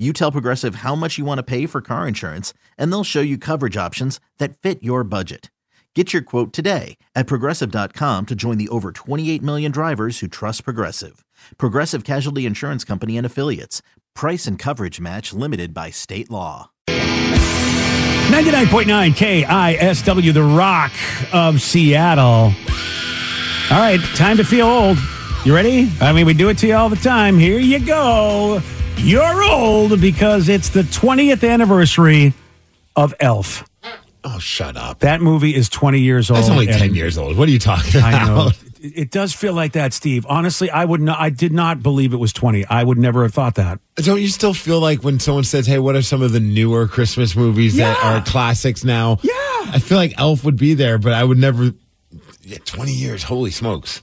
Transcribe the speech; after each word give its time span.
You 0.00 0.14
tell 0.14 0.32
Progressive 0.32 0.76
how 0.76 0.94
much 0.94 1.18
you 1.18 1.26
want 1.26 1.40
to 1.40 1.42
pay 1.42 1.66
for 1.66 1.82
car 1.82 2.08
insurance, 2.08 2.54
and 2.78 2.90
they'll 2.90 3.04
show 3.04 3.20
you 3.20 3.36
coverage 3.36 3.76
options 3.76 4.18
that 4.38 4.56
fit 4.56 4.82
your 4.82 5.04
budget. 5.04 5.50
Get 5.94 6.14
your 6.14 6.22
quote 6.22 6.54
today 6.54 6.96
at 7.14 7.26
progressive.com 7.26 8.24
to 8.26 8.34
join 8.34 8.56
the 8.56 8.70
over 8.70 8.92
28 8.92 9.42
million 9.42 9.70
drivers 9.70 10.20
who 10.20 10.26
trust 10.26 10.64
Progressive. 10.64 11.22
Progressive 11.58 12.04
Casualty 12.04 12.46
Insurance 12.46 12.82
Company 12.82 13.18
and 13.18 13.26
Affiliates. 13.26 13.82
Price 14.14 14.46
and 14.46 14.58
coverage 14.58 15.00
match 15.00 15.34
limited 15.34 15.74
by 15.74 15.90
state 15.90 16.30
law. 16.30 16.70
99.9 16.88 18.86
KISW, 19.44 20.32
the 20.32 20.42
rock 20.42 20.92
of 21.34 21.60
Seattle. 21.60 22.54
All 23.70 23.78
right, 23.78 24.00
time 24.14 24.38
to 24.38 24.44
feel 24.44 24.66
old. 24.66 24.96
You 25.44 25.54
ready? 25.54 25.90
I 26.00 26.14
mean, 26.14 26.24
we 26.24 26.32
do 26.32 26.48
it 26.48 26.56
to 26.58 26.66
you 26.66 26.74
all 26.74 26.88
the 26.88 26.96
time. 26.96 27.38
Here 27.38 27.58
you 27.58 27.84
go. 27.84 28.62
You're 29.02 29.42
old 29.44 30.00
because 30.00 30.48
it's 30.48 30.68
the 30.68 30.82
20th 30.82 31.48
anniversary 31.48 32.34
of 32.94 33.14
Elf. 33.18 33.64
Oh, 34.22 34.38
shut 34.38 34.76
up. 34.76 35.00
That 35.00 35.22
movie 35.22 35.54
is 35.54 35.68
20 35.70 35.98
years 36.00 36.30
old. 36.30 36.38
That's 36.38 36.50
only 36.50 36.66
10 36.66 36.94
years 36.94 37.16
old. 37.16 37.36
What 37.38 37.48
are 37.48 37.52
you 37.52 37.58
talking 37.58 37.98
about? 37.98 38.14
I 38.14 38.24
know. 38.26 38.48
It 38.48 38.56
it 38.82 39.10
does 39.10 39.34
feel 39.34 39.52
like 39.54 39.72
that, 39.72 39.92
Steve. 39.94 40.24
Honestly, 40.28 40.70
I 40.70 40.84
would 40.84 41.00
not. 41.00 41.18
I 41.20 41.28
did 41.30 41.52
not 41.52 41.82
believe 41.82 42.12
it 42.14 42.16
was 42.18 42.32
20. 42.32 42.64
I 42.66 42.82
would 42.82 42.96
never 42.98 43.22
have 43.22 43.34
thought 43.34 43.56
that. 43.56 43.78
Don't 43.96 44.20
you 44.20 44.28
still 44.28 44.54
feel 44.54 44.80
like 44.80 45.02
when 45.02 45.18
someone 45.20 45.44
says, 45.44 45.66
hey, 45.66 45.78
what 45.78 45.96
are 45.96 46.02
some 46.02 46.22
of 46.22 46.32
the 46.32 46.40
newer 46.40 46.86
Christmas 46.86 47.34
movies 47.36 47.76
that 47.76 47.98
Yeah. 48.02 48.18
are 48.18 48.22
classics 48.24 48.82
now? 48.84 49.18
Yeah. 49.22 49.32
I 49.72 49.78
feel 49.80 49.98
like 49.98 50.14
Elf 50.18 50.44
would 50.44 50.56
be 50.56 50.72
there, 50.74 50.96
but 50.98 51.12
I 51.12 51.24
would 51.24 51.36
never. 51.38 51.72
Yeah, 52.42 52.58
20 52.64 52.92
years. 52.92 53.22
Holy 53.24 53.50
smokes. 53.50 54.02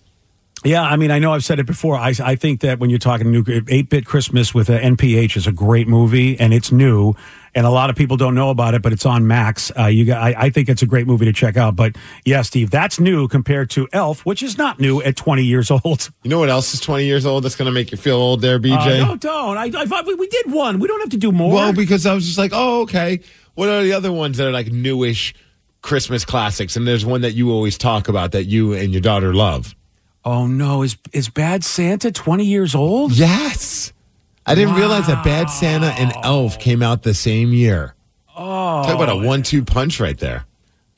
Yeah, 0.68 0.82
I 0.84 0.98
mean, 0.98 1.12
I 1.12 1.20
know 1.20 1.32
I've 1.32 1.46
said 1.46 1.60
it 1.60 1.66
before. 1.66 1.96
I, 1.96 2.14
I 2.22 2.36
think 2.36 2.60
that 2.60 2.78
when 2.80 2.90
you're 2.90 3.00
talking 3.00 3.32
new 3.32 3.42
8 3.70 3.90
bit 3.90 4.06
Christmas 4.06 4.54
with 4.54 4.70
uh, 4.70 4.78
NPH 4.78 5.38
is 5.38 5.48
a 5.48 5.54
great 5.54 5.88
movie 5.88 6.38
and 6.38 6.54
it's 6.54 6.74
new. 6.74 7.14
And 7.56 7.66
a 7.66 7.70
lot 7.70 7.90
of 7.90 7.96
people 7.96 8.18
don't 8.18 8.36
know 8.36 8.50
about 8.50 8.74
it, 8.74 8.82
but 8.82 8.92
it's 8.92 9.06
on 9.06 9.28
Max. 9.28 9.72
Uh, 9.80 9.86
you 9.86 10.04
got, 10.04 10.22
I, 10.22 10.36
I 10.38 10.50
think 10.50 10.68
it's 10.68 10.82
a 10.82 10.86
great 10.86 11.08
movie 11.08 11.24
to 11.24 11.32
check 11.32 11.56
out. 11.56 11.78
But 11.78 11.96
yeah, 12.26 12.42
Steve, 12.42 12.70
that's 12.70 13.00
new 13.00 13.30
compared 13.30 13.70
to 13.72 13.88
Elf, 13.94 14.26
which 14.26 14.44
is 14.44 14.58
not 14.58 14.78
new 14.78 15.02
at 15.02 15.16
20 15.16 15.44
years 15.44 15.72
old. 15.72 16.10
You 16.24 16.30
know 16.32 16.40
what 16.40 16.50
else 16.50 16.74
is 16.74 16.82
20 16.82 17.06
years 17.06 17.26
old 17.26 17.46
that's 17.46 17.56
going 17.56 17.68
to 17.68 17.72
make 17.72 17.92
you 17.92 17.98
feel 17.98 18.18
old 18.18 18.42
there, 18.42 18.58
Uh, 18.58 18.60
BJ? 18.60 19.00
no, 19.08 19.16
don't. 19.16 19.58
I, 19.58 19.72
I 19.74 19.86
thought 19.86 20.06
we, 20.06 20.16
we 20.16 20.28
did 20.28 20.52
one. 20.52 20.80
We 20.80 20.90
don't 20.90 21.00
have 21.00 21.12
to 21.12 21.18
do 21.18 21.32
more. 21.32 21.54
Well, 21.54 21.72
because 21.72 22.06
I 22.06 22.14
was 22.14 22.26
just 22.26 22.38
like, 22.38 22.52
oh, 22.54 22.82
okay. 22.82 23.22
What 23.56 23.70
are 23.70 23.82
the 23.84 23.94
other 23.94 24.12
ones 24.12 24.36
that 24.38 24.46
are 24.48 24.52
like 24.52 24.68
newish 24.68 25.34
Christmas 25.82 26.26
classics? 26.26 26.76
And 26.76 26.86
there's 26.86 27.06
one 27.06 27.22
that 27.22 27.32
you 27.36 27.52
always 27.52 27.78
talk 27.78 28.10
about 28.10 28.34
that 28.34 28.44
you 28.44 28.74
and 28.74 28.92
your 28.92 29.02
daughter 29.02 29.34
love. 29.34 29.74
Oh 30.28 30.46
no, 30.46 30.84
is 30.84 30.98
is 31.14 31.30
Bad 31.30 31.64
Santa 31.64 32.12
20 32.12 32.46
years 32.46 32.76
old? 32.76 33.14
Yes. 33.14 33.94
I 34.46 34.56
didn't 34.56 34.76
realize 34.76 35.08
that 35.08 35.24
Bad 35.24 35.50
Santa 35.50 35.88
and 35.88 36.14
Elf 36.24 36.60
came 36.60 36.82
out 36.84 37.04
the 37.04 37.14
same 37.14 37.52
year. 37.52 37.96
Oh. 38.36 38.84
Talk 38.84 38.96
about 38.96 39.10
a 39.10 39.16
one 39.16 39.42
two 39.42 39.64
punch 39.64 40.00
right 40.00 40.18
there. 40.18 40.46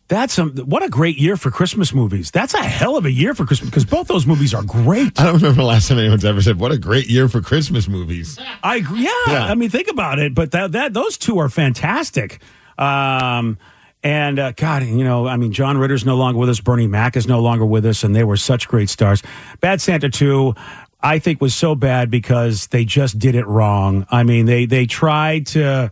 That's 0.08 0.40
a, 0.40 0.46
what 0.46 0.82
a 0.82 0.90
great 0.90 1.20
year 1.20 1.38
for 1.38 1.52
Christmas 1.52 1.94
movies. 1.94 2.32
That's 2.32 2.56
a 2.56 2.64
hell 2.64 2.98
of 2.98 3.06
a 3.06 3.12
year 3.12 3.36
for 3.36 3.46
Christmas 3.46 3.70
because 3.70 3.86
both 3.86 4.08
those 4.08 4.26
movies 4.26 4.56
are 4.56 4.64
great. 4.64 5.20
I 5.20 5.26
don't 5.26 5.36
remember 5.36 5.62
the 5.62 5.68
last 5.68 5.88
time 5.88 6.00
anyone's 6.00 6.26
ever 6.26 6.42
said, 6.42 6.60
what 6.60 6.72
a 6.72 6.80
great 6.80 7.08
year 7.08 7.28
for 7.30 7.42
Christmas 7.42 7.88
movies. 7.88 8.40
I 8.64 8.78
agree. 8.78 9.04
Yeah, 9.04 9.12
Yeah. 9.28 9.46
I 9.46 9.54
mean, 9.54 9.70
think 9.70 9.88
about 9.88 10.18
it. 10.18 10.34
But 10.34 10.52
that 10.52 10.72
that 10.72 10.94
those 10.94 11.18
two 11.18 11.38
are 11.38 11.50
fantastic. 11.50 12.40
Um, 12.80 13.60
and 14.04 14.40
uh, 14.40 14.52
God, 14.54 14.84
you 14.84 15.04
know, 15.04 15.28
I 15.28 15.38
mean, 15.38 15.52
John 15.52 15.78
Ritter's 15.78 16.06
no 16.06 16.16
longer 16.16 16.40
with 16.40 16.50
us. 16.50 16.60
Bernie 16.60 16.88
Mac 16.88 17.18
is 17.18 17.28
no 17.28 17.40
longer 17.42 17.66
with 17.66 17.86
us, 17.86 18.04
and 18.04 18.16
they 18.16 18.24
were 18.24 18.38
such 18.38 18.68
great 18.68 18.90
stars. 18.90 19.22
Bad 19.60 19.82
Santa 19.82 20.10
two, 20.10 20.56
I 21.02 21.20
think, 21.20 21.42
was 21.42 21.56
so 21.56 21.76
bad 21.76 22.10
because 22.10 22.68
they 22.68 22.86
just 22.86 23.20
did 23.20 23.36
it 23.36 23.46
wrong. 23.48 24.08
I 24.10 24.24
mean, 24.24 24.46
they 24.46 24.66
they 24.66 24.86
tried 24.86 25.48
to. 25.48 25.92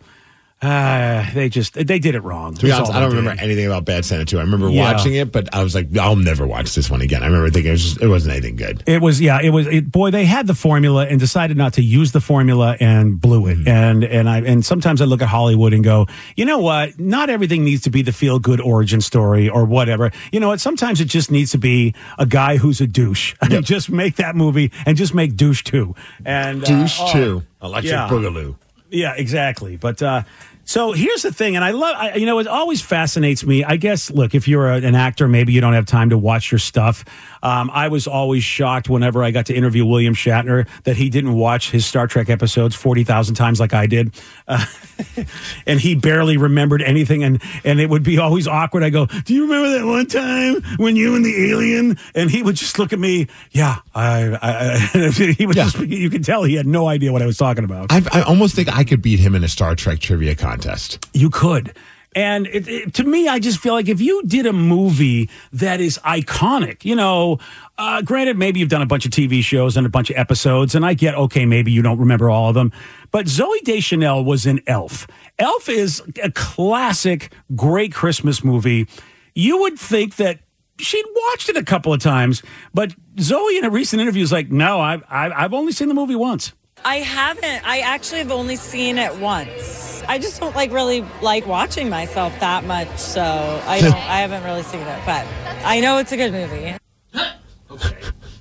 Uh, 0.59 1.23
they 1.35 1.49
just 1.49 1.75
they 1.75 1.99
did 1.99 2.15
it 2.15 2.21
wrong. 2.21 2.55
To 2.55 2.65
be 2.65 2.71
honest, 2.71 2.91
I 2.91 2.99
don't 2.99 3.13
remember 3.15 3.39
anything 3.39 3.67
about 3.67 3.85
Bad 3.85 4.05
Santa 4.05 4.25
2. 4.25 4.39
I 4.39 4.41
remember 4.41 4.69
Yeah. 4.69 4.91
watching 4.91 5.13
it, 5.13 5.31
but 5.31 5.53
I 5.53 5.61
was 5.61 5.75
like, 5.75 5.95
I'll 5.95 6.15
never 6.15 6.47
watch 6.47 6.73
this 6.73 6.89
one 6.89 7.01
again. 7.01 7.21
I 7.21 7.27
remember 7.27 7.51
thinking 7.51 7.69
it, 7.69 7.73
was 7.73 7.83
just, 7.83 8.01
it 8.01 8.07
wasn't 8.07 8.31
anything 8.33 8.55
good. 8.55 8.81
It 8.87 8.99
was 8.99 9.21
yeah, 9.21 9.39
it 9.39 9.51
was 9.51 9.67
it, 9.67 9.91
boy, 9.91 10.09
they 10.09 10.25
had 10.25 10.47
the 10.47 10.55
formula 10.55 11.05
and 11.05 11.19
decided 11.19 11.57
not 11.57 11.73
to 11.73 11.83
use 11.83 12.11
the 12.11 12.21
formula 12.21 12.75
and 12.79 13.21
blew 13.21 13.45
it. 13.45 13.67
And 13.67 14.03
and 14.03 14.27
I 14.27 14.39
and 14.39 14.65
sometimes 14.65 14.99
I 14.99 15.05
look 15.05 15.21
at 15.21 15.27
Hollywood 15.27 15.73
and 15.73 15.83
go, 15.83 16.07
"You 16.35 16.45
know 16.45 16.57
what? 16.57 16.99
Not 16.99 17.29
everything 17.29 17.63
needs 17.63 17.83
to 17.83 17.91
be 17.91 18.01
the 18.01 18.11
feel 18.11 18.39
good 18.39 18.59
origin 18.59 18.99
story 18.99 19.47
or 19.49 19.63
whatever. 19.63 20.09
You 20.31 20.39
know 20.39 20.47
what? 20.47 20.59
Sometimes 20.59 20.99
it 21.01 21.05
just 21.05 21.29
needs 21.29 21.51
to 21.51 21.59
be 21.59 21.93
a 22.17 22.25
guy 22.25 22.57
who's 22.57 22.81
a 22.81 22.87
douche. 22.87 23.35
And 23.47 23.63
just 23.65 23.89
make 23.89 24.15
that 24.17 24.35
movie 24.35 24.71
and 24.87 24.97
just 24.97 25.13
make 25.13 25.35
douche 25.35 25.63
2." 25.63 25.93
And 26.25 26.63
uh, 26.63 26.67
Douche 26.67 26.97
oh, 27.01 27.13
2, 27.13 27.43
Electric 27.61 27.91
yeah. 27.91 28.09
Boogaloo. 28.09 28.55
Yeah, 28.89 29.13
exactly. 29.15 29.77
But 29.77 30.01
uh, 30.01 30.23
so 30.67 30.91
here's 30.91 31.21
the 31.21 31.31
thing, 31.31 31.55
and 31.55 31.63
I 31.63 31.71
love, 31.71 31.95
I, 31.97 32.15
you 32.15 32.25
know, 32.25 32.39
it 32.39 32.45
always 32.47 32.81
fascinates 32.81 33.45
me. 33.45 33.63
I 33.63 33.77
guess, 33.77 34.11
look, 34.11 34.35
if 34.35 34.49
you're 34.49 34.69
a, 34.69 34.75
an 34.75 34.95
actor, 34.95 35.25
maybe 35.29 35.53
you 35.53 35.61
don't 35.61 35.71
have 35.71 35.85
time 35.85 36.09
to 36.09 36.17
watch 36.17 36.51
your 36.51 36.59
stuff. 36.59 37.05
Um, 37.41 37.71
I 37.73 37.87
was 37.87 38.05
always 38.05 38.43
shocked 38.43 38.89
whenever 38.89 39.23
I 39.23 39.31
got 39.31 39.45
to 39.45 39.53
interview 39.55 39.85
William 39.85 40.13
Shatner 40.13 40.67
that 40.83 40.97
he 40.97 41.09
didn't 41.09 41.35
watch 41.35 41.71
his 41.71 41.85
Star 41.85 42.05
Trek 42.05 42.29
episodes 42.29 42.75
40,000 42.75 43.35
times 43.35 43.61
like 43.61 43.73
I 43.73 43.87
did. 43.87 44.13
Uh, 44.45 44.65
and 45.65 45.79
he 45.79 45.95
barely 45.95 46.35
remembered 46.35 46.81
anything. 46.81 47.23
And, 47.23 47.41
and 47.63 47.79
it 47.79 47.89
would 47.89 48.03
be 48.03 48.17
always 48.17 48.45
awkward. 48.45 48.83
I 48.83 48.89
go, 48.89 49.05
Do 49.05 49.33
you 49.33 49.43
remember 49.43 49.69
that 49.69 49.85
one 49.85 50.07
time 50.07 50.77
when 50.77 50.97
you 50.97 51.15
and 51.15 51.23
the 51.23 51.49
alien? 51.49 51.97
And 52.13 52.29
he 52.29 52.43
would 52.43 52.55
just 52.57 52.77
look 52.77 52.91
at 52.91 52.99
me. 52.99 53.27
Yeah. 53.51 53.77
I, 53.95 54.37
I, 54.93 55.09
he 55.37 55.45
would 55.45 55.55
Yeah. 55.55 55.69
just, 55.69 55.79
you 55.79 56.09
could 56.09 56.25
tell 56.25 56.43
he 56.43 56.55
had 56.55 56.67
no 56.67 56.87
idea 56.87 57.13
what 57.13 57.21
I 57.21 57.25
was 57.25 57.37
talking 57.37 57.63
about. 57.63 57.89
I, 57.89 58.01
I 58.11 58.21
almost 58.23 58.53
think 58.53 58.67
I 58.75 58.83
could 58.83 59.01
beat 59.01 59.19
him 59.19 59.33
in 59.33 59.45
a 59.45 59.47
Star 59.47 59.73
Trek 59.73 59.99
trivia 59.99 60.35
contest. 60.35 60.56
You 61.13 61.29
could. 61.29 61.73
And 62.15 62.47
it, 62.47 62.67
it, 62.67 62.93
to 62.95 63.03
me, 63.03 63.27
I 63.27 63.37
just 63.37 63.59
feel 63.59 63.73
like 63.73 63.87
if 63.87 64.01
you 64.01 64.23
did 64.23 64.47
a 64.47 64.53
movie 64.53 65.29
that 65.53 65.79
is 65.79 65.99
iconic, 65.99 66.83
you 66.83 66.95
know, 66.95 67.37
uh, 67.77 68.01
granted, 68.01 68.39
maybe 68.39 68.59
you've 68.59 68.69
done 68.69 68.81
a 68.81 68.87
bunch 68.87 69.05
of 69.05 69.11
TV 69.11 69.43
shows 69.43 69.77
and 69.77 69.85
a 69.85 69.89
bunch 69.89 70.09
of 70.09 70.17
episodes, 70.17 70.73
and 70.73 70.83
I 70.83 70.95
get, 70.95 71.13
okay, 71.13 71.45
maybe 71.45 71.71
you 71.71 71.83
don't 71.83 71.99
remember 71.99 72.27
all 72.29 72.49
of 72.49 72.55
them. 72.55 72.71
But 73.11 73.27
Zooey 73.27 73.61
Deschanel 73.63 74.25
was 74.25 74.47
in 74.47 74.61
Elf. 74.65 75.05
Elf 75.37 75.69
is 75.69 76.01
a 76.23 76.31
classic, 76.31 77.31
great 77.55 77.93
Christmas 77.93 78.43
movie. 78.43 78.87
You 79.35 79.59
would 79.59 79.77
think 79.77 80.15
that 80.15 80.39
she'd 80.79 81.05
watched 81.29 81.49
it 81.49 81.57
a 81.57 81.63
couple 81.63 81.93
of 81.93 82.01
times, 82.01 82.41
but 82.73 82.95
Zooey 83.17 83.59
in 83.59 83.65
a 83.65 83.69
recent 83.69 84.01
interview 84.01 84.23
is 84.23 84.31
like, 84.31 84.49
no, 84.49 84.79
I've, 84.79 85.03
I've 85.07 85.31
I've 85.33 85.53
only 85.53 85.71
seen 85.71 85.87
the 85.87 85.93
movie 85.93 86.15
once. 86.15 86.53
I 86.83 86.97
haven't. 86.97 87.67
I 87.67 87.79
actually 87.79 88.19
have 88.19 88.31
only 88.31 88.55
seen 88.55 88.97
it 88.97 89.15
once. 89.19 89.96
I 90.07 90.19
just 90.19 90.39
don't 90.39 90.55
like 90.55 90.71
really 90.71 91.05
like 91.21 91.45
watching 91.45 91.89
myself 91.89 92.37
that 92.39 92.63
much, 92.63 92.97
so 92.97 93.21
I 93.65 93.81
don't. 93.81 93.93
I 93.93 94.19
haven't 94.21 94.43
really 94.43 94.63
seen 94.63 94.81
it, 94.81 95.01
but 95.05 95.25
I 95.65 95.79
know 95.81 95.97
it's 95.97 96.11
a 96.11 96.17
good 96.17 96.31
movie. 96.31 96.75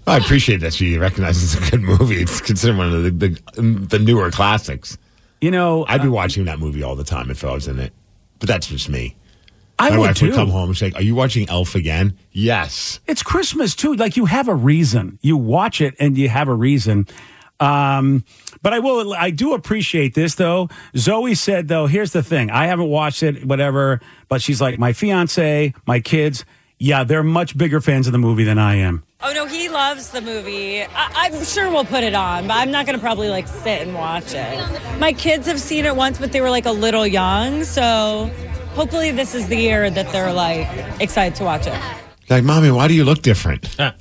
I 0.09 0.19
appreciate 0.19 0.61
that 0.61 0.73
she 0.73 0.97
recognizes 0.99 1.55
it's 1.57 1.69
a 1.69 1.71
good 1.73 1.83
movie. 1.83 2.23
It's 2.23 2.41
considered 2.41 2.77
one 2.79 2.93
of 2.93 3.03
the, 3.03 3.11
the, 3.11 3.41
um, 3.59 3.87
the 3.87 3.99
newer 3.99 4.31
classics. 4.31 4.97
You 5.41 5.51
know, 5.51 5.85
I'd 5.89 6.01
be 6.03 6.09
uh, 6.09 6.13
watching 6.13 6.45
that 6.45 6.61
movie 6.61 6.83
all 6.83 6.95
the 6.95 7.05
time 7.05 7.31
if 7.31 7.45
I 7.45 7.53
was 7.53 7.67
in 7.67 7.79
it. 7.81 7.93
But 8.39 8.49
that's 8.49 8.69
just 8.69 8.89
me. 8.89 9.17
I 9.79 9.91
My 9.91 9.99
would 9.99 10.07
wife 10.07 10.17
too. 10.17 10.27
would 10.27 10.35
come 10.37 10.49
home 10.49 10.69
and 10.71 10.79
say, 10.79 10.93
Are 10.95 11.03
you 11.03 11.15
watching 11.15 11.49
Elf 11.51 11.75
again? 11.75 12.17
Yes. 12.31 13.01
It's 13.07 13.23
Christmas 13.23 13.75
too. 13.75 13.95
Like 13.95 14.17
you 14.17 14.27
have 14.27 14.49
a 14.49 14.55
reason. 14.55 15.19
You 15.23 15.37
watch 15.37 15.81
it 15.81 15.95
and 15.99 16.17
you 16.17 16.29
have 16.29 16.49
a 16.49 16.55
reason. 16.55 17.07
Um, 17.61 18.25
but 18.63 18.73
I 18.73 18.79
will. 18.81 19.15
I 19.15 19.31
do 19.31 19.55
appreciate 19.55 20.15
this 20.15 20.35
though. 20.35 20.69
Zooey 20.95 21.37
said 21.37 21.69
though, 21.69 21.87
here's 21.87 22.13
the 22.13 22.23
thing. 22.23 22.51
I 22.51 22.67
haven't 22.67 22.89
watched 22.89 23.23
it, 23.23 23.45
whatever. 23.45 24.01
But 24.29 24.43
she's 24.43 24.61
like, 24.61 24.79
my 24.79 24.93
fiance, 24.93 25.73
my 25.87 26.01
kids. 26.01 26.45
Yeah, 26.79 27.05
they're 27.05 27.23
much 27.23 27.57
bigger 27.57 27.81
fans 27.81 28.07
of 28.07 28.13
the 28.13 28.19
movie 28.19 28.45
than 28.45 28.59
I 28.59 28.75
am. 28.75 29.03
Oh 29.23 29.33
no, 29.33 29.47
he 29.47 29.71
loves 29.71 30.11
the 30.11 30.21
movie. 30.21 30.83
I- 30.83 30.89
I'm 31.15 31.43
sure 31.45 31.71
we'll 31.71 31.87
put 31.87 32.05
it 32.05 32.15
on, 32.15 32.47
but 32.49 32.55
I'm 32.59 32.71
not 32.71 32.85
going 32.85 32.99
to 32.99 33.03
probably 33.03 33.31
like 33.31 33.49
sit 33.49 33.81
and 33.81 33.95
watch 33.95 34.35
it. 34.35 34.99
My 34.99 35.15
kids 35.15 35.47
have 35.47 35.59
seen 35.59 35.87
it 35.87 35.97
once, 35.97 36.19
but 36.19 36.33
they 36.33 36.43
were 36.43 36.51
like 36.51 36.67
a 36.67 36.73
little 36.73 37.07
young, 37.07 37.65
so 37.65 38.31
hopefully 38.75 39.11
this 39.11 39.35
is 39.35 39.49
the 39.49 39.57
year 39.57 39.89
that 39.89 40.13
they're 40.13 40.35
like 40.35 40.69
excited 41.01 41.35
to 41.37 41.45
watch 41.45 41.67
it. 41.67 41.81
Like, 42.29 42.45
mommy, 42.45 42.71
why 42.71 42.89
do 42.89 42.95
you 42.95 43.05
look 43.05 43.23
different? 43.23 43.75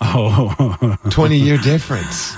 Oh, 0.00 0.96
20 1.10 1.36
year 1.38 1.56
difference. 1.56 2.34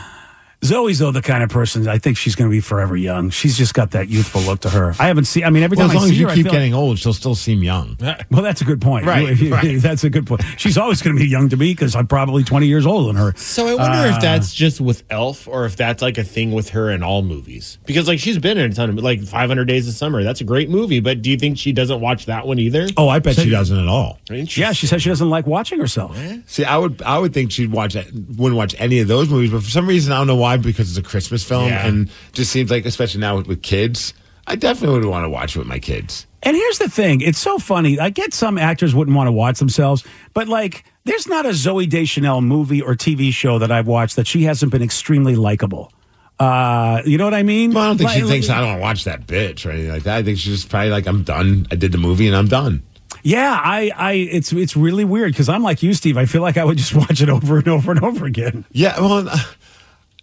Zooey's 0.63 0.99
though 0.99 1.13
the 1.13 1.23
kind 1.23 1.43
of 1.43 1.51
person 1.51 1.87
I 1.87 1.99
think 1.99 2.17
she's 2.17 2.35
going 2.35 2.51
to 2.51 2.53
be 2.55 2.61
forever 2.61 2.97
young. 2.97 3.31
She's 3.31 3.57
just 3.57 3.75
got 3.75 3.93
that 3.93 4.09
youthful 4.09 4.41
look 4.43 4.61
to 4.61 4.71
her. 4.71 4.95
I 4.99 5.07
haven't 5.09 5.27
seen. 5.27 5.45
I 5.45 5.51
mean, 5.51 5.63
every 5.63 5.77
Well, 5.77 5.89
time 5.89 5.97
as 5.97 6.03
long 6.03 6.05
I 6.05 6.09
see 6.09 6.15
as 6.15 6.21
you 6.21 6.29
her, 6.29 6.35
keep 6.35 6.45
feel 6.47 6.53
getting 6.53 6.75
old, 6.75 6.99
she'll 6.99 7.13
still 7.13 7.35
seem 7.35 7.63
young. 7.63 7.97
Well, 8.31 8.43
that's 8.43 8.63
a 8.63 8.65
good 8.65 8.81
point. 8.81 9.07
Right, 9.07 9.37
You- 9.39 9.53
right. 9.53 9.81
That's 9.87 10.03
a 10.05 10.11
good 10.11 10.27
point. 10.27 10.43
She's 10.57 10.77
always 10.79 11.03
going 11.03 11.15
to 11.17 11.21
be 11.23 11.29
young 11.29 11.49
to 11.51 11.57
me 11.57 11.73
because 11.73 11.95
I'm 11.95 12.07
probably 12.07 12.43
20 12.43 12.67
years 12.67 12.87
older 12.87 13.07
than 13.13 13.17
her. 13.17 13.35
So 13.37 13.67
I 13.69 13.75
wonder 13.75 14.09
if 14.09 14.15
uh, 14.17 14.21
that's 14.21 14.53
just 14.55 14.81
with 14.81 15.05
Elf 15.11 15.47
or 15.47 15.67
if 15.67 15.77
that's 15.77 16.03
like 16.03 16.19
a 16.19 16.25
thing 16.25 16.53
with 16.53 16.71
her 16.71 16.91
in 16.91 17.03
all 17.03 17.23
movies. 17.23 17.79
Because 17.87 18.09
like 18.09 18.19
she's 18.19 18.39
been 18.39 18.59
in 18.59 18.71
a 18.73 18.75
ton 18.75 18.91
of 18.91 18.97
like 18.97 19.23
500 19.23 19.65
Days 19.67 19.87
of 19.89 19.95
Summer. 19.95 20.23
That's 20.25 20.41
a 20.41 20.45
great 20.45 20.71
movie, 20.71 21.01
but 21.01 21.23
do 21.23 21.31
you 21.31 21.37
think 21.37 21.59
she 21.59 21.73
doesn't 21.73 22.01
watch 22.01 22.27
that 22.27 22.47
one 22.47 22.59
either? 22.59 22.89
Oh, 22.97 23.09
I 23.09 23.19
bet 23.19 23.37
She 23.37 23.51
doesn't 23.51 23.79
at 23.79 23.89
all. 23.89 24.19
Yeah, 24.31 24.73
she 24.73 24.87
says 24.87 25.03
she 25.03 25.09
doesn't 25.11 25.31
like 25.31 25.47
watching 25.47 25.79
herself. 25.79 26.17
See, 26.47 26.65
I 26.65 26.77
would, 26.79 27.03
I 27.03 27.19
would 27.19 27.35
think 27.35 27.53
she'd 27.53 27.71
watch, 27.71 27.95
it- 27.95 28.13
wouldn't 28.13 28.57
watch 28.57 28.75
any 28.79 29.01
of 29.01 29.09
those 29.09 29.29
movies, 29.29 29.51
but 29.51 29.63
for 29.63 29.71
some 29.71 29.87
reason, 29.87 30.13
I 30.13 30.19
don't 30.19 30.27
know 30.27 30.37
why, 30.37 30.46
because 30.55 30.89
it's 30.89 30.99
a 30.99 31.09
Christmas 31.09 31.43
film, 31.45 31.69
Yeah. 31.69 31.87
and 31.87 32.09
just 32.33 32.53
seems 32.53 32.71
like, 32.71 32.87
especially 32.87 33.21
now 33.21 33.37
with, 33.37 33.47
with 33.49 33.63
kids, 33.63 34.15
I 34.47 34.55
definitely 34.57 34.99
would 35.01 35.09
want 35.09 35.25
to 35.25 35.29
watch 35.31 35.57
it 35.57 35.59
with 35.59 35.69
my 35.69 35.79
kids. 35.81 36.27
And 36.43 36.57
here's 36.57 36.79
the 36.79 36.89
thing: 36.89 37.21
it's 37.23 37.39
so 37.39 37.59
funny. 37.59 37.99
I 37.99 38.11
get 38.11 38.33
some 38.33 38.57
actors 38.59 38.95
wouldn't 38.95 39.17
want 39.17 39.27
to 39.29 39.33
watch 39.33 39.59
themselves, 39.59 40.05
but 40.35 40.47
like, 40.49 40.85
there's 41.05 41.27
not 41.27 41.45
a 41.45 41.51
Zooey 41.51 41.89
Deschanel 41.89 42.41
movie 42.43 42.81
or 42.81 42.95
TV 42.95 43.33
show 43.33 43.59
that 43.59 43.73
I've 43.73 43.89
watched 43.89 44.15
that 44.17 44.27
she 44.29 44.45
hasn't 44.45 44.71
been 44.71 44.83
extremely 44.83 45.35
likable. 45.35 45.93
Uh, 46.39 47.01
you 47.07 47.17
know 47.19 47.25
what 47.25 47.33
I 47.35 47.43
mean? 47.43 47.73
Well, 47.73 47.83
I 47.85 47.87
don't 47.89 47.99
think 47.99 48.11
she 48.11 48.21
Like- 48.21 48.29
thinks 48.31 48.49
I 48.51 48.59
don't 48.61 48.69
want 48.69 48.79
to 48.79 48.83
watch 48.83 49.05
that 49.05 49.27
bitch 49.27 49.65
or 49.67 49.71
anything 49.71 49.91
like 49.91 50.03
that. 50.03 50.17
I 50.19 50.23
think 50.23 50.39
she's 50.39 50.53
just 50.57 50.69
probably 50.69 50.91
like, 50.91 51.07
I'm 51.07 51.23
done. 51.23 51.67
I 51.71 51.77
did 51.77 51.93
the 51.93 51.99
movie 51.99 52.27
and 52.27 52.37
I'm 52.37 52.47
done. 52.49 52.83
Yeah, 53.23 53.59
I, 53.61 53.91
I, 53.97 54.13
it's 54.13 54.53
it's 54.53 54.77
really 54.77 55.05
weird 55.05 55.33
because 55.33 55.49
I'm 55.49 55.63
like 55.63 55.83
you, 55.83 55.95
Steve. 55.95 56.17
I 56.17 56.27
feel 56.27 56.43
like 56.43 56.57
I 56.59 56.65
would 56.65 56.77
just 56.77 56.95
watch 56.95 57.21
it 57.23 57.29
over 57.31 57.57
and 57.59 57.67
over 57.69 57.91
and 57.91 58.05
over 58.05 58.25
again. 58.27 58.65
Yeah, 58.71 59.01
well, 59.01 59.29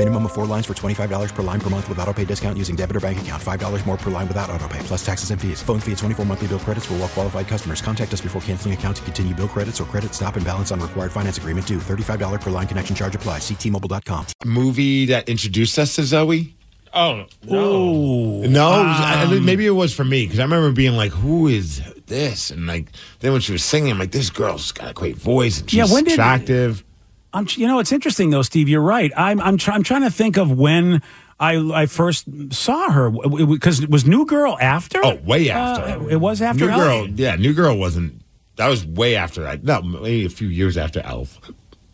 Minimum 0.00 0.24
of 0.24 0.32
four 0.32 0.46
lines 0.46 0.64
for 0.64 0.72
$25 0.72 1.34
per 1.34 1.42
line 1.42 1.60
per 1.60 1.68
month 1.68 1.86
with 1.86 1.98
auto 1.98 2.14
pay 2.14 2.24
discount 2.24 2.56
using 2.56 2.74
debit 2.74 2.96
or 2.96 3.00
bank 3.00 3.20
account. 3.20 3.42
$5 3.42 3.84
more 3.84 3.98
per 3.98 4.10
line 4.10 4.26
without 4.28 4.48
auto 4.48 4.66
pay, 4.66 4.78
plus 4.84 5.04
taxes 5.04 5.30
and 5.30 5.38
fees. 5.38 5.62
Phone 5.62 5.78
fee 5.78 5.92
at 5.92 5.98
24 5.98 6.24
monthly 6.24 6.48
bill 6.48 6.58
credits 6.58 6.86
for 6.86 6.94
well 6.94 7.06
qualified 7.08 7.46
customers. 7.46 7.82
Contact 7.82 8.10
us 8.14 8.22
before 8.22 8.40
canceling 8.40 8.72
account 8.72 8.96
to 8.96 9.02
continue 9.02 9.34
bill 9.34 9.46
credits 9.46 9.78
or 9.78 9.84
credit 9.84 10.14
stop 10.14 10.36
and 10.36 10.44
balance 10.46 10.72
on 10.72 10.80
required 10.80 11.12
finance 11.12 11.36
agreement 11.36 11.66
due. 11.66 11.76
$35 11.76 12.40
per 12.40 12.48
line 12.48 12.66
connection 12.66 12.96
charge 12.96 13.14
applies. 13.14 13.42
Ctmobile.com. 13.42 14.24
Movie 14.46 15.04
that 15.04 15.28
introduced 15.28 15.78
us 15.78 15.94
to 15.96 16.00
Zooey? 16.00 16.52
Oh, 16.94 17.26
no. 17.46 18.40
No, 18.40 18.72
Um, 18.72 18.86
I- 18.86 19.26
I- 19.30 19.38
maybe 19.40 19.66
it 19.66 19.70
was 19.82 19.92
for 19.94 20.04
me 20.04 20.24
because 20.24 20.38
I 20.38 20.44
remember 20.44 20.72
being 20.72 20.96
like, 20.96 21.12
"Who 21.12 21.46
is 21.46 21.82
this?" 22.06 22.50
And 22.50 22.66
like, 22.66 22.86
then 23.20 23.32
when 23.32 23.42
she 23.42 23.52
was 23.52 23.62
singing, 23.62 23.92
I'm 23.92 23.98
like, 23.98 24.12
"This 24.12 24.30
girl's 24.30 24.72
got 24.72 24.88
a 24.90 24.94
great 24.94 25.18
voice 25.18 25.60
and 25.60 25.70
she's 25.70 25.76
Yeah, 25.76 25.92
when 25.92 26.04
did- 26.04 26.14
attractive." 26.14 26.84
I'm, 27.32 27.46
you 27.50 27.66
know, 27.66 27.78
it's 27.78 27.92
interesting 27.92 28.30
though, 28.30 28.42
Steve. 28.42 28.68
You're 28.68 28.80
right. 28.80 29.12
I'm, 29.16 29.40
I'm, 29.40 29.56
try, 29.56 29.74
I'm 29.74 29.82
trying 29.82 30.02
to 30.02 30.10
think 30.10 30.36
of 30.36 30.50
when 30.50 31.02
I, 31.38 31.82
I 31.82 31.86
first 31.86 32.26
saw 32.52 32.90
her 32.90 33.10
because 33.10 33.80
it 33.80 33.90
was 33.90 34.06
New 34.06 34.26
Girl 34.26 34.58
after. 34.60 35.00
Oh, 35.04 35.16
way 35.24 35.50
after. 35.50 35.84
Uh, 35.84 36.06
it 36.08 36.16
was 36.16 36.42
after 36.42 36.66
New 36.66 36.70
Elf? 36.70 36.80
Girl. 36.80 37.08
Yeah, 37.08 37.36
New 37.36 37.54
Girl 37.54 37.76
wasn't. 37.76 38.20
That 38.56 38.68
was 38.68 38.84
way 38.84 39.16
after. 39.16 39.46
I 39.46 39.58
no, 39.62 39.80
maybe 39.80 40.26
a 40.26 40.30
few 40.30 40.48
years 40.48 40.76
after 40.76 41.00
Elf. 41.00 41.40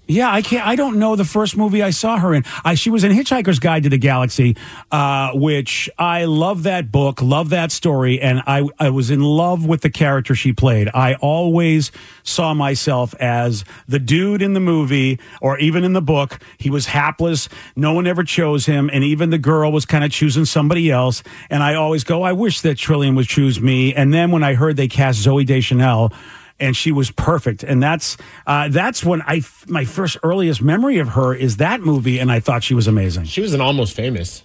Yeah, 0.08 0.32
I 0.32 0.40
can't. 0.42 0.64
I 0.64 0.76
don't 0.76 0.98
know 0.98 1.16
the 1.16 1.24
first 1.24 1.56
movie 1.56 1.82
I 1.82 1.90
saw 1.90 2.16
her 2.18 2.32
in. 2.32 2.44
I 2.64 2.74
she 2.74 2.90
was 2.90 3.02
in 3.02 3.10
Hitchhiker's 3.10 3.58
Guide 3.58 3.82
to 3.82 3.88
the 3.88 3.98
Galaxy, 3.98 4.56
uh, 4.92 5.32
which 5.34 5.90
I 5.98 6.26
love 6.26 6.62
that 6.62 6.92
book, 6.92 7.20
love 7.20 7.48
that 7.50 7.72
story, 7.72 8.20
and 8.20 8.40
I 8.46 8.68
I 8.78 8.90
was 8.90 9.10
in 9.10 9.20
love 9.20 9.66
with 9.66 9.80
the 9.80 9.90
character 9.90 10.36
she 10.36 10.52
played. 10.52 10.88
I 10.94 11.14
always 11.14 11.90
saw 12.22 12.54
myself 12.54 13.14
as 13.16 13.64
the 13.88 13.98
dude 13.98 14.42
in 14.42 14.52
the 14.52 14.60
movie, 14.60 15.18
or 15.40 15.58
even 15.58 15.82
in 15.82 15.92
the 15.92 16.02
book. 16.02 16.38
He 16.56 16.70
was 16.70 16.86
hapless. 16.86 17.48
No 17.74 17.92
one 17.92 18.06
ever 18.06 18.22
chose 18.22 18.66
him, 18.66 18.88
and 18.92 19.02
even 19.02 19.30
the 19.30 19.38
girl 19.38 19.72
was 19.72 19.84
kind 19.84 20.04
of 20.04 20.12
choosing 20.12 20.44
somebody 20.44 20.88
else. 20.90 21.24
And 21.50 21.64
I 21.64 21.74
always 21.74 22.04
go, 22.04 22.22
I 22.22 22.32
wish 22.32 22.60
that 22.60 22.76
Trillian 22.78 23.16
would 23.16 23.26
choose 23.26 23.60
me. 23.60 23.92
And 23.92 24.14
then 24.14 24.30
when 24.30 24.44
I 24.44 24.54
heard 24.54 24.76
they 24.76 24.88
cast 24.88 25.26
Zooey 25.26 25.44
Deschanel 25.44 26.12
and 26.58 26.76
she 26.76 26.92
was 26.92 27.10
perfect. 27.10 27.62
And 27.62 27.82
that's 27.82 28.16
uh, 28.46 28.68
that's 28.68 29.04
when 29.04 29.22
I 29.22 29.42
my 29.66 29.84
first 29.84 30.16
earliest 30.22 30.62
memory 30.62 30.98
of 30.98 31.08
her 31.10 31.34
is 31.34 31.58
that 31.58 31.80
movie, 31.80 32.18
and 32.18 32.30
I 32.32 32.40
thought 32.40 32.62
she 32.64 32.74
was 32.74 32.86
amazing. 32.86 33.24
She 33.24 33.40
was 33.40 33.54
an 33.54 33.60
almost 33.60 33.94
famous. 33.94 34.42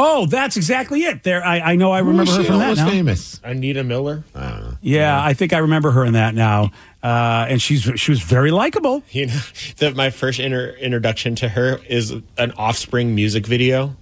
Oh, 0.00 0.26
that's 0.26 0.56
exactly 0.56 1.00
it. 1.02 1.24
There, 1.24 1.44
I, 1.44 1.58
I 1.72 1.74
know 1.74 1.90
I 1.90 1.98
remember 1.98 2.30
her 2.30 2.42
she 2.42 2.46
from 2.46 2.58
that. 2.58 2.64
almost 2.68 2.80
Now. 2.82 2.88
famous? 2.90 3.40
Anita 3.42 3.82
Miller. 3.82 4.22
Yeah, 4.80 5.20
I 5.20 5.34
think 5.34 5.52
I 5.52 5.58
remember 5.58 5.90
her 5.90 6.04
in 6.04 6.12
that 6.12 6.36
now. 6.36 6.70
Uh, 7.02 7.46
and 7.48 7.60
she's 7.60 7.82
she 7.96 8.12
was 8.12 8.20
very 8.22 8.52
likable. 8.52 9.02
You 9.10 9.26
know, 9.26 9.40
that 9.78 9.96
my 9.96 10.10
first 10.10 10.38
inter- 10.38 10.76
introduction 10.80 11.34
to 11.36 11.48
her 11.48 11.80
is 11.88 12.12
an 12.36 12.52
Offspring 12.52 13.16
music 13.16 13.44
video. 13.44 13.96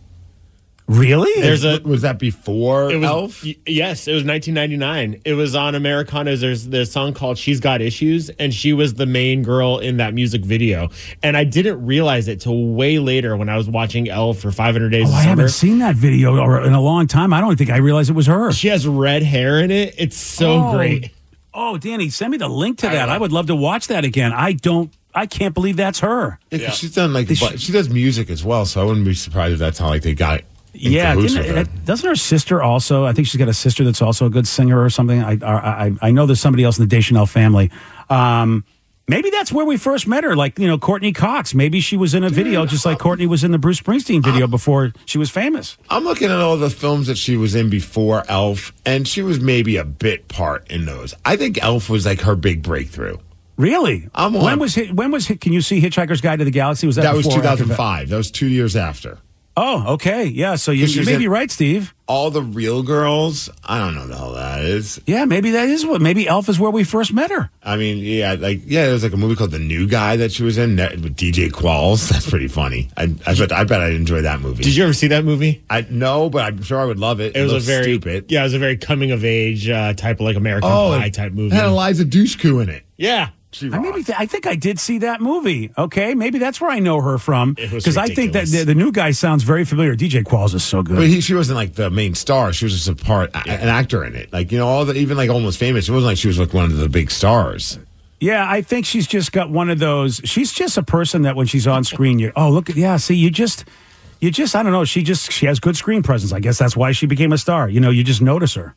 Really? 0.89 1.43
There's 1.43 1.65
a 1.65 1.81
was 1.81 2.03
that 2.03 2.21
before 2.21 2.93
it 2.93 2.97
was 2.99 3.09
Elf? 3.09 3.45
y- 3.45 3.57
yes, 3.67 4.07
it 4.07 4.13
was 4.15 4.23
1999. 4.25 5.21
It 5.25 5.33
was 5.35 5.57
on 5.57 5.75
Americana. 5.75 6.37
There's 6.37 6.69
there's 6.69 6.89
a 6.89 6.93
song 6.93 7.13
called 7.13 7.39
"She's 7.39 7.59
Got 7.59 7.81
Issues," 7.81 8.29
and 8.31 8.55
she 8.55 8.73
was 8.73 8.95
the 8.95 9.05
main 9.07 9.43
girl 9.43 9.79
in 9.79 9.97
that 9.97 10.15
music 10.15 10.45
video. 10.45 10.91
And 11.25 11.37
I 11.37 11.43
didn't 11.43 11.85
realize 11.85 12.29
it 12.29 12.41
till 12.41 12.67
way 12.69 13.01
later 13.01 13.37
when 13.37 13.49
I 13.49 13.57
was 13.57 13.69
watching 13.69 14.09
Elf 14.09 14.39
for 14.39 14.53
500 14.53 14.91
Days 14.91 15.07
Oh, 15.07 15.09
of 15.09 15.15
I 15.15 15.19
Summer. 15.23 15.29
haven't 15.31 15.49
seen 15.49 15.79
that 15.81 15.97
video 15.97 16.37
in 16.63 16.73
a 16.73 16.81
long 16.81 17.09
time. 17.09 17.33
I 17.33 17.41
don't 17.41 17.57
think 17.57 17.71
I 17.71 17.79
realized 17.79 18.09
it 18.09 18.13
was 18.13 18.27
her. 18.29 18.53
She 18.53 18.69
has 18.69 18.87
red 18.87 19.25
hair 19.25 19.59
in 19.59 19.73
it. 19.73 19.97
It's 19.99 20.17
so 20.17 20.69
Oh. 20.69 20.73
great. 20.77 21.11
Oh, 21.53 21.79
Danny, 21.79 22.11
send 22.11 22.31
me 22.31 22.39
the 22.39 22.49
link 22.49 22.79
to 22.79 22.87
that. 22.89 23.09
I 23.09 23.19
would 23.19 23.33
love 23.33 23.47
to 23.49 23.57
watch 23.57 23.89
that 23.89 24.05
again. 24.05 24.33
I 24.33 24.53
don't. 24.53 24.93
I 25.13 25.27
can't 25.27 25.53
believe 25.55 25.77
that's 25.79 25.99
her. 25.99 26.39
Yeah, 26.53 26.67
'cause 26.69 26.79
she's 26.79 26.95
done 26.95 27.13
like 27.13 27.27
she- 27.29 27.57
she 27.57 27.73
does 27.73 27.89
music 27.91 28.31
as 28.31 28.45
well, 28.45 28.67
so 28.67 28.83
I 28.83 28.85
wouldn't 28.85 29.05
be 29.07 29.15
surprised 29.15 29.55
if 29.55 29.59
that's 29.59 29.79
how 29.81 29.89
like 29.89 30.03
they 30.03 30.15
got. 30.15 30.43
In 30.79 30.93
Yeah, 30.93 31.15
didn't, 31.15 31.37
with 31.39 31.47
her. 31.47 31.59
uh, 31.59 31.65
doesn't 31.85 32.09
her 32.09 32.17
sister 32.17 32.63
also? 32.63 33.05
I 33.05 33.13
think 33.13 33.27
she's 33.29 33.39
got 33.39 33.49
a 33.49 33.55
sister 33.55 33.85
that's 33.85 34.03
also 34.03 34.27
a 34.27 34.31
good 34.31 34.47
singer 34.47 34.83
or 34.83 34.91
something. 34.91 35.23
I 35.23 35.39
I, 35.43 35.87
I- 35.87 35.93
I 36.03 36.11
know 36.11 36.27
there's 36.27 36.41
somebody 36.41 36.65
else 36.65 36.79
in 36.79 36.85
the 36.89 36.89
Deschanel 36.97 37.27
family. 37.27 37.71
Um, 38.11 38.65
Maybe 39.09 39.31
that's 39.31 39.53
where 39.53 39.65
we 39.65 39.77
first 39.77 40.09
met 40.09 40.25
her, 40.25 40.35
like, 40.35 40.59
you 40.59 40.67
know, 40.67 40.79
Courteney 40.79 41.13
Cox. 41.13 41.55
Maybe 41.55 41.79
she 41.79 41.97
was 41.97 42.13
in 42.13 42.25
a 42.25 42.29
video 42.29 42.67
just 42.67 42.85
like 42.85 42.99
Courtney 42.99 43.29
was 43.29 43.45
in 43.45 43.53
the 43.53 43.59
Bruce 43.59 43.81
Springsteen 43.81 44.21
video 44.21 44.49
before 44.49 44.93
she 45.05 45.17
was 45.17 45.31
famous. 45.31 45.79
I'm 45.89 46.03
looking 46.03 46.29
at 46.29 46.41
all 46.41 46.57
the 46.57 46.71
films 46.71 47.07
that 47.07 47.17
she 47.17 47.37
was 47.37 47.55
in 47.55 47.71
before 47.71 48.25
Elf, 48.29 48.73
and 48.85 49.07
she 49.07 49.23
was 49.23 49.39
maybe 49.39 49.77
a 49.77 49.85
bit 49.85 50.27
part 50.27 50.69
in 50.73 50.87
those. 50.87 51.15
I 51.25 51.37
think 51.37 51.63
Elf 51.63 51.89
was 51.89 52.05
like 52.05 52.23
her 52.23 52.35
big 52.35 52.65
breakthrough. 52.65 53.19
Really? 53.57 54.09
I'm 54.13 54.33
when 54.33 54.55
on- 54.55 54.59
was 54.59 54.75
Hi- 54.75 54.91
when 54.93 55.13
was 55.13 55.29
Can 55.29 55.53
you 55.53 55.61
see 55.61 55.81
Hitchhiker's 55.81 56.21
Guide 56.21 56.41
to 56.41 56.45
the 56.45 56.51
Galaxy? 56.51 56.89
Was 56.89 56.97
that 56.97 57.03
That 57.03 57.15
was 57.15 57.27
before 57.27 57.39
or 57.39 57.43
2005. 57.43 58.09
That 58.09 58.17
was 58.17 58.33
two 58.33 58.49
years 58.49 58.75
after. 58.75 59.19
Oh, 59.59 59.95
okay. 59.95 60.25
Yeah, 60.25 60.57
so 60.57 60.71
you, 60.71 60.83
'Cause 60.85 60.93
she 60.93 61.01
you 61.01 61.07
may 61.07 61.17
be 61.17 61.29
right, 61.29 61.51
Steve. 61.51 61.95
All 62.09 62.31
the 62.31 62.43
real 62.43 62.83
girls, 62.83 63.49
I 63.65 63.79
don't 63.79 63.95
know 63.95 64.07
the 64.07 64.15
hell 64.17 64.35
that 64.35 64.63
is. 64.65 65.01
Yeah, 65.07 65.25
maybe 65.25 65.53
that 65.53 65.69
is 65.69 65.85
what. 65.85 66.01
Maybe 66.03 66.29
Elf 66.29 66.49
is 66.51 66.59
where 66.61 66.71
we 66.71 66.85
first 66.85 67.13
met 67.13 67.31
her. 67.31 67.51
I 67.65 67.77
mean, 67.77 67.99
yeah, 67.99 68.35
like 68.39 68.61
yeah, 68.67 68.85
there 68.85 68.93
was 68.93 69.03
like 69.03 69.15
a 69.15 69.17
movie 69.17 69.35
called 69.35 69.51
The 69.53 69.59
New 69.59 69.89
Guy 69.89 70.17
that 70.17 70.31
she 70.31 70.43
was 70.43 70.59
in 70.59 70.77
that, 70.77 70.93
with 71.01 71.17
DJ 71.17 71.51
Qualls. 71.51 72.09
That's 72.13 72.29
pretty 72.29 72.49
funny. 72.49 72.91
I, 72.97 73.05
I 73.27 73.35
bet 73.35 73.51
I 73.51 73.65
bet 73.65 73.81
I'd 73.81 73.95
enjoy 73.95 74.21
that 74.23 74.41
movie. 74.41 74.63
Did 74.63 74.77
you 74.77 74.85
ever 74.85 74.93
see 74.93 75.09
that 75.09 75.25
movie? 75.25 75.65
I 75.71 75.87
no, 75.91 76.29
but 76.31 76.45
I'm 76.45 76.63
sure 76.63 76.79
I 76.79 76.85
would 76.85 76.99
love 77.01 77.21
it. 77.21 77.35
It 77.35 77.43
was 77.43 77.55
a 77.55 77.59
very 77.61 77.85
stupid. 77.85 78.27
yeah, 78.31 78.41
it 78.41 78.45
was 78.45 78.55
a 78.55 78.59
very 78.61 78.77
coming 78.77 79.11
of 79.11 79.25
age 79.25 79.69
uh, 79.71 79.95
type 79.95 80.21
of 80.21 80.27
like 80.27 80.37
American 80.37 80.71
Oh, 80.71 80.97
Pie 81.01 81.09
type 81.11 81.33
movie. 81.33 81.57
had 81.57 81.65
Eliza 81.65 82.05
Dushku 82.05 82.63
in 82.63 82.69
it. 82.69 82.85
yeah, 82.99 83.31
She 83.57 83.73
I 83.73 83.79
maybe 83.79 84.03
th- 84.03 84.19
I 84.19 84.27
think 84.27 84.47
I 84.47 84.55
did 84.55 84.79
see 84.79 84.99
that 84.99 85.21
movie. 85.21 85.71
Okay, 85.79 86.15
maybe 86.15 86.39
that's 86.39 86.61
where 86.61 86.71
I 86.71 86.79
know 86.79 87.01
her 87.01 87.17
from 87.17 87.55
because 87.55 87.97
I 87.97 88.07
think 88.07 88.33
that 88.35 88.47
the, 88.47 88.65
the 88.65 88.75
new 88.75 88.93
guy 88.93 89.13
sounds 89.13 89.43
very 89.45 89.65
familiar. 89.65 89.95
DJ 89.97 90.23
Qualls 90.25 90.55
is 90.55 90.63
so 90.63 90.83
good. 90.83 90.97
But 90.97 91.07
he, 91.07 91.21
she 91.23 91.33
wasn't 91.35 91.57
like 91.57 91.75
the 91.75 91.89
main 91.91 92.15
star. 92.15 92.53
She 92.53 92.67
was 92.67 92.75
just 92.75 92.89
a 92.89 92.95
part, 92.95 93.31
a- 93.35 93.49
an 93.49 93.69
actor 93.69 94.05
in 94.05 94.15
it. 94.15 94.33
Like 94.33 94.53
you 94.53 94.59
know, 94.59 94.67
all 94.69 94.85
the 94.85 94.95
even 94.95 95.17
like 95.17 95.31
almost 95.31 95.59
famous. 95.59 95.89
It 95.89 95.93
wasn't 95.93 96.09
like 96.09 96.19
she 96.19 96.29
was 96.29 96.39
like 96.39 96.53
one 96.53 96.67
of 96.67 96.77
the 96.77 96.89
big 96.89 97.11
stars. 97.11 97.79
Yeah, 98.21 98.51
I 98.51 98.63
think 98.63 98.87
she's 98.87 99.07
just 99.07 99.33
got 99.33 99.51
one 99.51 99.69
of 99.71 99.79
those. 99.79 100.21
She's 100.25 100.53
just 100.53 100.77
a 100.79 100.83
person 100.83 101.23
that 101.23 101.37
when 101.37 101.47
she's 101.47 101.67
on 101.67 101.85
screen, 101.85 102.19
you 102.19 102.33
oh 102.37 102.51
look, 102.51 102.69
yeah, 102.75 102.97
see, 102.99 103.15
you 103.15 103.31
just, 103.31 103.65
you 104.21 104.31
just, 104.31 104.55
I 104.57 104.63
don't 104.63 104.73
know. 104.73 104.85
She 104.85 105.03
just 105.03 105.33
she 105.33 105.47
has 105.47 105.61
good 105.61 105.77
screen 105.77 106.03
presence. 106.03 106.33
I 106.33 106.41
guess 106.41 106.59
that's 106.59 106.77
why 106.77 106.93
she 106.93 107.07
became 107.07 107.33
a 107.33 107.39
star. 107.39 107.69
You 107.69 107.81
know, 107.81 107.91
you 107.91 108.05
just 108.05 108.23
notice 108.23 108.55
her. 108.55 108.75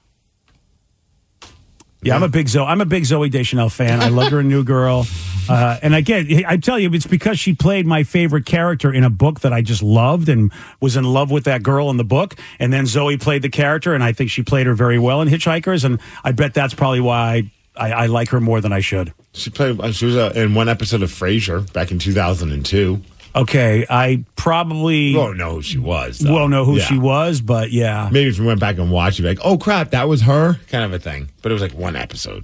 Yeah, 2.02 2.16
I'm 2.16 2.24
a 2.24 2.30
big 2.30 2.48
Zooey. 2.48 2.68
I'm 2.68 2.82
a 2.82 2.86
big 2.86 3.04
Zooey 3.04 3.30
Deschanel 3.30 3.70
fan. 3.70 4.02
I 4.02 4.08
love 4.08 4.32
her 4.32 4.40
in 4.40 4.48
New 4.48 4.64
Girl, 4.64 5.06
uh, 5.50 5.80
and 5.82 5.96
again, 5.96 6.44
I 6.48 6.58
tell 6.58 6.78
you, 6.78 6.94
it's 6.94 7.08
because 7.08 7.40
she 7.40 7.54
played 7.54 7.88
my 7.88 8.04
favorite 8.04 8.46
character 8.46 8.94
in 8.94 9.04
a 9.04 9.10
book 9.10 9.40
that 9.40 9.52
I 9.52 9.62
just 9.62 9.82
loved 9.82 10.30
and 10.30 10.52
was 10.80 10.96
in 10.96 11.04
love 11.04 11.32
with 11.32 11.46
that 11.46 11.64
girl 11.64 11.90
in 11.90 11.98
the 11.98 12.04
book. 12.04 12.36
And 12.60 12.72
then 12.72 12.84
Zooey 12.84 13.20
played 13.20 13.42
the 13.42 13.50
character, 13.50 13.96
and 13.96 14.04
I 14.04 14.14
think 14.14 14.30
she 14.30 14.44
played 14.44 14.68
her 14.68 14.76
very 14.76 15.00
well 15.00 15.22
in 15.22 15.28
Hitchhikers. 15.28 15.84
And 15.84 16.00
I 16.24 16.34
bet 16.34 16.54
that's 16.54 16.76
probably 16.76 17.00
why 17.00 17.50
I, 17.76 17.92
I 17.92 18.06
like 18.06 18.30
her 18.30 18.40
more 18.40 18.62
than 18.62 18.72
I 18.72 18.80
should. 18.80 19.12
She 19.34 19.50
played. 19.50 19.96
She 19.96 20.06
was 20.06 20.16
uh, 20.16 20.32
in 20.36 20.54
one 20.54 20.70
episode 20.70 21.02
of 21.02 21.10
Frasier 21.10 21.72
back 21.74 21.90
in 21.92 21.98
2002. 21.98 23.02
Okay, 23.42 23.86
I 23.90 24.24
probably 24.36 25.16
won't 25.16 25.38
know 25.38 25.56
who 25.56 25.62
she 25.62 25.78
was. 25.78 26.20
though. 26.20 26.34
won't 26.34 26.52
know 26.52 26.66
who 26.66 26.78
Yeah. 26.78 26.84
she 26.86 26.98
was, 26.98 27.42
but 27.42 27.72
yeah. 27.72 28.10
Maybe 28.12 28.30
if 28.30 28.38
you 28.38 28.46
went 28.46 28.60
back 28.60 28.78
and 28.78 28.92
watched, 28.92 29.20
you'd 29.20 29.24
be 29.24 29.30
like, 29.30 29.40
"Oh 29.44 29.58
crap, 29.58 29.92
that 29.92 30.08
was 30.08 30.22
her," 30.22 30.60
kind 30.70 30.84
of 30.84 30.94
a 30.94 31.00
thing. 31.00 31.30
But 31.42 31.52
it 31.52 31.54
was 31.54 31.62
like 31.62 31.74
one 31.74 31.96
episode. 31.96 32.44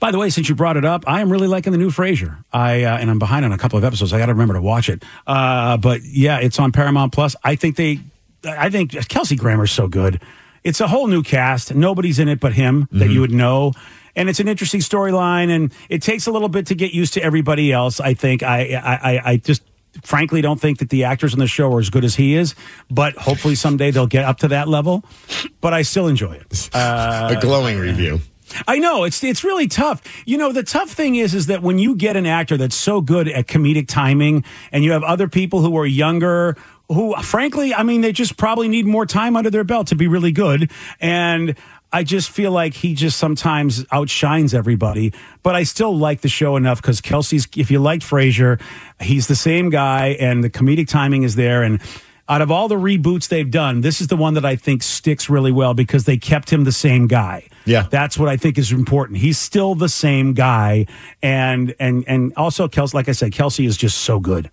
By 0.00 0.10
the 0.10 0.18
way, 0.18 0.30
since 0.30 0.48
you 0.48 0.54
brought 0.54 0.76
it 0.76 0.84
up, 0.84 1.04
I 1.06 1.20
am 1.20 1.30
really 1.30 1.46
liking 1.46 1.72
the 1.72 1.78
new 1.78 1.90
Frasier. 1.90 2.38
I 2.52 2.84
uh, 2.84 2.96
and 2.98 3.10
I'm 3.10 3.18
behind 3.18 3.44
on 3.44 3.52
a 3.52 3.58
couple 3.58 3.78
of 3.78 3.84
episodes. 3.84 4.12
I 4.12 4.18
got 4.18 4.26
to 4.26 4.32
remember 4.32 4.54
to 4.54 4.62
watch 4.62 4.88
it. 4.88 5.02
Uh, 5.26 5.76
but 5.76 6.02
yeah, 6.02 6.38
it's 6.38 6.58
on 6.58 6.72
Paramount 6.72 7.12
Plus. 7.12 7.36
I 7.44 7.54
think 7.56 7.76
they, 7.76 8.00
I 8.44 8.70
think 8.70 8.92
Kelsey 9.08 9.36
Grammer's 9.36 9.72
so 9.72 9.86
good. 9.88 10.20
It's 10.62 10.80
a 10.80 10.88
whole 10.88 11.06
new 11.06 11.22
cast. 11.22 11.74
Nobody's 11.74 12.18
in 12.18 12.28
it 12.28 12.40
but 12.40 12.54
him 12.54 12.88
that 12.92 13.10
you 13.10 13.20
would 13.20 13.32
know. 13.32 13.72
And 14.16 14.28
it's 14.30 14.40
an 14.40 14.48
interesting 14.48 14.80
storyline, 14.80 15.50
and 15.50 15.72
it 15.90 16.00
takes 16.00 16.26
a 16.26 16.30
little 16.30 16.48
bit 16.48 16.66
to 16.68 16.74
get 16.74 16.92
used 16.94 17.14
to 17.14 17.22
everybody 17.22 17.72
else. 17.72 18.00
I 18.00 18.14
think 18.14 18.42
I, 18.42 18.74
I, 18.74 18.94
I, 19.16 19.30
I 19.32 19.36
just 19.38 19.62
frankly 20.02 20.40
don't 20.40 20.60
think 20.60 20.78
that 20.78 20.90
the 20.90 21.04
actors 21.04 21.32
on 21.32 21.38
the 21.38 21.46
show 21.46 21.72
are 21.72 21.80
as 21.80 21.90
good 21.90 22.04
as 22.04 22.16
he 22.16 22.34
is, 22.34 22.54
but 22.90 23.14
hopefully 23.14 23.54
someday 23.54 23.90
they'll 23.90 24.06
get 24.06 24.24
up 24.24 24.38
to 24.38 24.48
that 24.48 24.68
level. 24.68 25.04
But 25.60 25.74
I 25.74 25.82
still 25.82 26.08
enjoy 26.08 26.34
it. 26.34 26.70
Uh, 26.72 27.34
a 27.36 27.40
glowing 27.40 27.78
review. 27.78 28.20
I 28.66 28.78
know 28.78 29.04
it's 29.04 29.22
it's 29.24 29.42
really 29.42 29.66
tough. 29.66 30.02
You 30.26 30.38
know, 30.38 30.52
the 30.52 30.62
tough 30.62 30.90
thing 30.90 31.14
is 31.14 31.34
is 31.34 31.46
that 31.46 31.62
when 31.62 31.78
you 31.78 31.96
get 31.96 32.16
an 32.16 32.26
actor 32.26 32.56
that's 32.56 32.76
so 32.76 33.00
good 33.00 33.28
at 33.28 33.46
comedic 33.46 33.88
timing, 33.88 34.44
and 34.70 34.84
you 34.84 34.92
have 34.92 35.02
other 35.02 35.28
people 35.28 35.60
who 35.60 35.76
are 35.76 35.86
younger, 35.86 36.56
who 36.88 37.14
frankly, 37.22 37.74
I 37.74 37.82
mean, 37.82 38.00
they 38.00 38.12
just 38.12 38.36
probably 38.36 38.68
need 38.68 38.86
more 38.86 39.06
time 39.06 39.36
under 39.36 39.50
their 39.50 39.64
belt 39.64 39.88
to 39.88 39.94
be 39.94 40.08
really 40.08 40.32
good, 40.32 40.70
and. 41.00 41.56
I 41.94 42.02
just 42.02 42.28
feel 42.28 42.50
like 42.50 42.74
he 42.74 42.92
just 42.92 43.18
sometimes 43.18 43.86
outshines 43.92 44.52
everybody, 44.52 45.12
but 45.44 45.54
I 45.54 45.62
still 45.62 45.96
like 45.96 46.22
the 46.22 46.28
show 46.28 46.56
enough 46.56 46.82
because 46.82 47.00
Kelsey's. 47.00 47.46
If 47.56 47.70
you 47.70 47.78
liked 47.78 48.02
Frasier, 48.02 48.60
he's 49.00 49.28
the 49.28 49.36
same 49.36 49.70
guy, 49.70 50.16
and 50.18 50.42
the 50.42 50.50
comedic 50.50 50.88
timing 50.88 51.22
is 51.22 51.36
there. 51.36 51.62
And 51.62 51.80
out 52.28 52.42
of 52.42 52.50
all 52.50 52.66
the 52.66 52.74
reboots 52.74 53.28
they've 53.28 53.48
done, 53.48 53.82
this 53.82 54.00
is 54.00 54.08
the 54.08 54.16
one 54.16 54.34
that 54.34 54.44
I 54.44 54.56
think 54.56 54.82
sticks 54.82 55.30
really 55.30 55.52
well 55.52 55.72
because 55.72 56.04
they 56.04 56.16
kept 56.16 56.50
him 56.50 56.64
the 56.64 56.72
same 56.72 57.06
guy. 57.06 57.46
Yeah. 57.64 57.86
That's 57.88 58.18
what 58.18 58.28
I 58.28 58.36
think 58.38 58.58
is 58.58 58.72
important. 58.72 59.18
He's 59.18 59.38
still 59.38 59.76
the 59.76 59.88
same 59.88 60.32
guy, 60.32 60.86
and 61.22 61.76
and 61.78 62.02
and 62.08 62.32
also 62.36 62.66
Kelsey, 62.66 62.96
like 62.96 63.08
I 63.08 63.12
said, 63.12 63.30
Kelsey 63.30 63.66
is 63.66 63.76
just 63.76 63.98
so 63.98 64.18
good. 64.18 64.50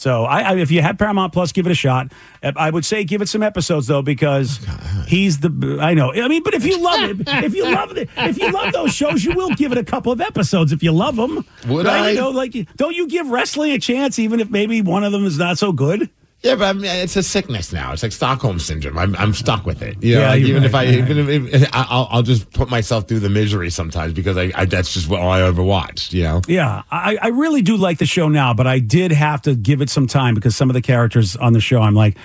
So 0.00 0.24
I, 0.24 0.40
I 0.40 0.56
if 0.56 0.70
you 0.70 0.80
have 0.80 0.96
Paramount 0.96 1.34
Plus, 1.34 1.52
give 1.52 1.66
it 1.66 1.72
a 1.72 1.74
shot. 1.74 2.10
I 2.42 2.70
would 2.70 2.86
say 2.86 3.04
give 3.04 3.20
it 3.20 3.28
some 3.28 3.42
episodes 3.42 3.86
though 3.86 4.00
because 4.00 4.58
oh, 4.66 5.04
he's 5.06 5.40
the 5.40 5.78
I 5.78 5.92
know. 5.92 6.10
I 6.10 6.26
mean, 6.26 6.42
but 6.42 6.54
if 6.54 6.64
you 6.64 6.78
love 6.82 7.10
it, 7.10 7.28
if 7.44 7.54
you 7.54 7.64
love 7.64 7.94
it, 7.94 8.08
if 8.16 8.38
you 8.38 8.50
love 8.50 8.72
those 8.72 8.94
shows, 8.94 9.22
you 9.22 9.34
will 9.34 9.50
give 9.50 9.72
it 9.72 9.78
a 9.78 9.84
couple 9.84 10.10
of 10.10 10.22
episodes 10.22 10.72
if 10.72 10.82
you 10.82 10.90
love 10.90 11.16
them. 11.16 11.44
Would 11.68 11.84
right? 11.84 12.00
I? 12.00 12.10
You 12.12 12.16
know, 12.16 12.30
like 12.30 12.54
don't 12.76 12.96
you 12.96 13.08
give 13.08 13.28
wrestling 13.28 13.72
a 13.72 13.78
chance 13.78 14.18
even 14.18 14.40
if 14.40 14.48
maybe 14.48 14.80
one 14.80 15.04
of 15.04 15.12
them 15.12 15.26
is 15.26 15.36
not 15.36 15.58
so 15.58 15.70
good? 15.70 16.08
Yeah, 16.42 16.54
but 16.54 16.64
I 16.64 16.72
mean, 16.72 16.84
it's 16.86 17.16
a 17.16 17.22
sickness 17.22 17.70
now. 17.70 17.92
It's 17.92 18.02
like 18.02 18.12
Stockholm 18.12 18.58
syndrome. 18.58 18.96
I'm, 18.96 19.14
I'm 19.16 19.34
stuck 19.34 19.66
with 19.66 19.82
it. 19.82 20.02
You 20.02 20.14
know, 20.14 20.20
Yeah, 20.22 20.28
like, 20.30 20.40
even 20.42 20.64
if 20.64 20.74
I, 20.74 20.84
right. 20.86 20.94
even 20.94 21.18
if, 21.28 21.54
if 21.54 21.68
I- 21.74 21.86
I'll, 21.90 22.08
I'll 22.10 22.22
just 22.22 22.50
put 22.52 22.70
myself 22.70 23.06
through 23.08 23.18
the 23.20 23.28
misery 23.28 23.68
sometimes 23.68 24.14
because 24.14 24.38
I, 24.38 24.50
I 24.54 24.64
that's 24.64 24.94
just 24.94 25.06
what 25.08 25.20
all 25.20 25.30
I 25.30 25.42
ever 25.42 25.62
watched. 25.62 26.14
You 26.14 26.22
know. 26.22 26.40
Yeah, 26.48 26.82
I, 26.90 27.18
I 27.20 27.28
really 27.28 27.60
do 27.60 27.76
like 27.76 27.98
the 27.98 28.06
show 28.06 28.28
now, 28.28 28.54
but 28.54 28.66
I 28.66 28.78
did 28.78 29.12
have 29.12 29.42
to 29.42 29.54
give 29.54 29.82
it 29.82 29.90
some 29.90 30.06
time 30.06 30.34
because 30.34 30.56
some 30.56 30.70
of 30.70 30.74
the 30.74 30.80
characters 30.82 31.36
on 31.36 31.52
the 31.52 31.60
show, 31.60 31.82
I'm 31.82 31.94
like, 31.94 32.16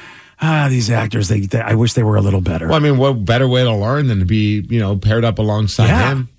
ah, 0.42 0.68
these 0.70 0.90
actors, 0.90 1.28
they, 1.28 1.42
they 1.42 1.60
I 1.60 1.74
wish 1.76 1.92
they 1.94 2.04
were 2.04 2.16
a 2.16 2.22
little 2.22 2.42
better. 2.42 2.68
Well, 2.68 2.78
I 2.78 2.80
mean, 2.80 2.98
what 2.98 3.26
better 3.26 3.50
way 3.50 3.64
to 3.66 3.74
learn 3.76 4.08
than 4.08 4.20
to 4.20 4.26
be, 4.26 4.66
you 4.70 4.80
know, 4.80 4.96
paired 4.96 5.26
up 5.26 5.40
alongside 5.40 5.88
Yeah. 5.88 6.12
him? 6.12 6.30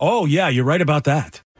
Oh 0.00 0.24
yeah, 0.24 0.48
you're 0.48 0.64
right 0.64 0.80
about 0.80 1.04
that. 1.04 1.42